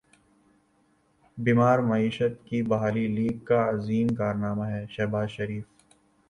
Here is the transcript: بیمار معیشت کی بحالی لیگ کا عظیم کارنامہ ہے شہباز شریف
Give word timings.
بیمار 1.37 1.79
معیشت 1.79 2.43
کی 2.45 2.61
بحالی 2.63 3.05
لیگ 3.07 3.37
کا 3.45 3.59
عظیم 3.69 4.07
کارنامہ 4.15 4.65
ہے 4.65 4.85
شہباز 4.89 5.29
شریف 5.29 5.65